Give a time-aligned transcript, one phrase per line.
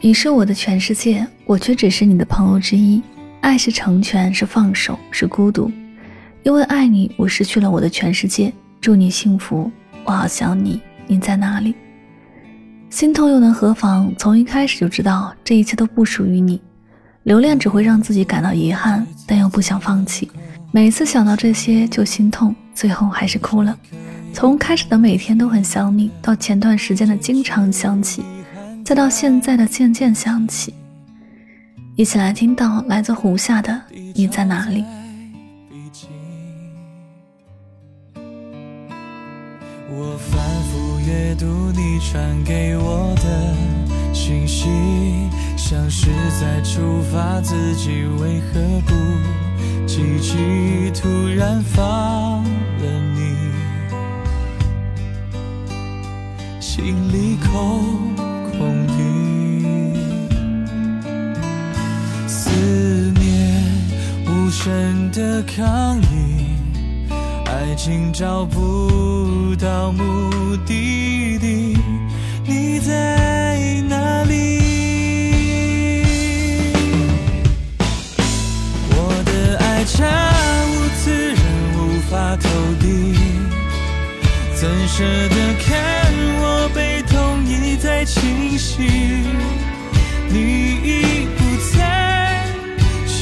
[0.00, 3.02] 你是我的全世界，我却只是你的朋友之一。
[3.40, 5.68] 爱是成全，是放手，是孤独。
[6.44, 8.52] 因为爱你，我失去了我的全世界。
[8.80, 9.68] 祝你幸福，
[10.04, 11.74] 我好想你，你在哪里？
[12.90, 14.14] 心痛又能何妨？
[14.16, 16.60] 从一开始就知道这一切都不属于你。
[17.24, 20.30] 留恋只会让自己感到遗憾，但又不想放弃。
[20.70, 23.76] 每次想到这些就心痛，最后还是哭了。
[24.32, 28.22] 从开始的每天都很想你，到前段时间的经常想起。
[28.88, 30.72] 再到现在的渐渐想起，
[31.94, 33.70] 一起来听到来自胡夏的
[34.14, 34.82] 《你在哪里》。
[39.90, 43.54] 我反复阅读你传给我的
[44.14, 44.70] 信息，
[45.54, 46.06] 像是
[46.40, 48.94] 在处罚自己，为何不
[49.86, 50.90] 积极？
[50.98, 53.36] 突然放了你，
[56.58, 57.36] 心里。
[57.52, 58.17] 空
[64.60, 66.56] 声的抗议，
[67.46, 71.78] 爱情找不到目的地，
[72.44, 73.56] 你在
[73.88, 74.58] 哪里？
[78.90, 80.04] 我的爱差
[80.66, 81.38] 无此人
[81.76, 82.48] 无法投
[82.80, 83.14] 递，
[84.56, 86.98] 怎舍得看我被？
[87.80, 88.82] 在清晰，
[90.28, 90.36] 你
[90.82, 91.44] 已不，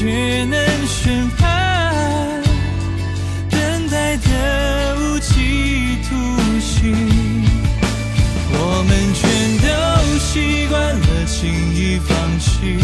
[0.07, 2.41] 却能宣判，
[3.49, 6.15] 等待的无期徒
[6.61, 6.95] 刑。
[8.53, 8.55] 我
[8.87, 9.27] 们全
[9.59, 9.67] 都
[10.17, 12.79] 习惯了轻易放弃，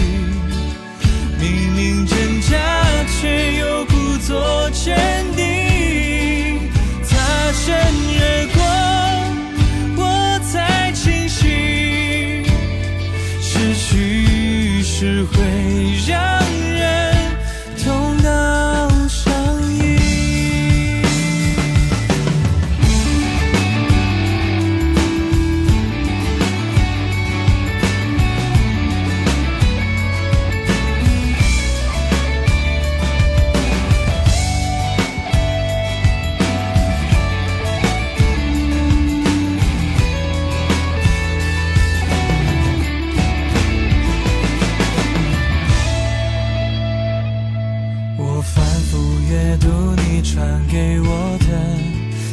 [50.23, 51.47] 传给我的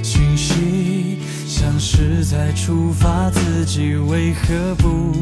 [0.02, 5.12] 信息，像是在处罚自己，为何不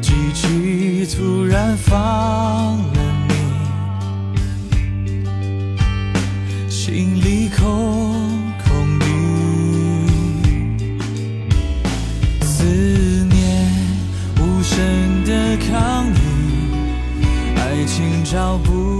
[0.00, 1.06] 积极？
[1.06, 1.96] 突然放
[2.78, 3.34] 了你，
[6.70, 7.64] 心里空
[8.64, 9.06] 空的，
[12.44, 13.68] 思念
[14.38, 14.78] 无声
[15.24, 16.18] 的抗议，
[17.56, 18.91] 爱情找不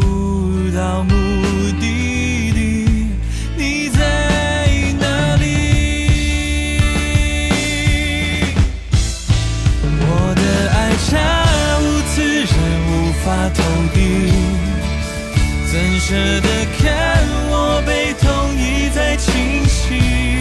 [16.05, 20.32] 舍得看我被痛一再清醒？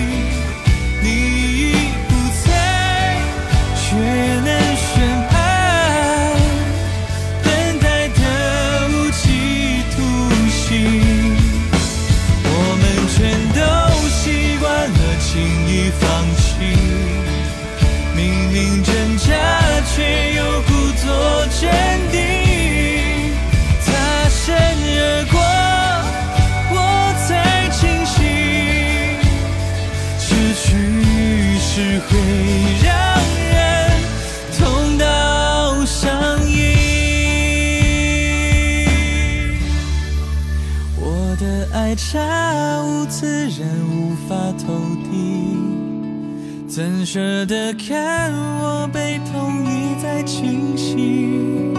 [32.84, 32.94] 让
[33.52, 33.54] 人
[34.58, 36.10] 痛到上
[36.48, 36.52] 瘾。
[41.00, 44.36] 我的爱差无此人无法
[44.66, 44.74] 投
[45.10, 45.10] 递，
[46.68, 48.32] 怎舍得看
[48.62, 50.96] 我被痛一再侵袭？
[50.96, 51.74] 你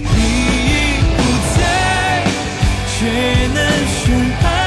[0.00, 1.18] 已不
[1.56, 1.58] 在，
[2.86, 2.96] 却
[3.54, 4.04] 能宣
[4.40, 4.57] 判。